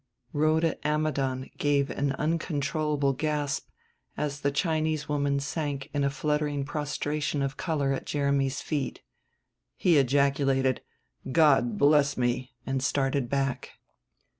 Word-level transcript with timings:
Rhoda 0.33 0.77
Ammidon 0.83 1.51
gave 1.59 1.91
an 1.91 2.13
uncontrollable 2.13 3.13
gasp 3.13 3.69
as 4.17 4.39
the 4.41 4.49
Chinese 4.49 5.07
woman 5.07 5.39
sank 5.39 5.91
in 5.93 6.03
a 6.03 6.09
fluttering 6.09 6.65
prostration 6.65 7.43
of 7.43 7.55
color 7.55 7.93
at 7.93 8.07
Jeremy's 8.07 8.61
feet. 8.61 9.03
He 9.77 9.99
ejaculated, 9.99 10.81
"God 11.31 11.77
bless 11.77 12.17
me," 12.17 12.55
and 12.65 12.81
started 12.81 13.29
back. 13.29 13.73